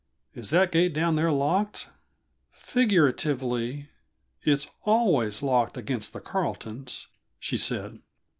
[0.33, 1.85] Is that gate down there locked?"
[2.49, 3.89] "Figuratively,
[4.41, 7.05] it's always locked against the Carletons,"
[7.37, 7.99] she said.